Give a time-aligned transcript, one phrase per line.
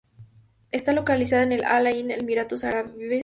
[0.71, 3.19] Está localizada en Al Ain, Emiratos Árabes Unidos.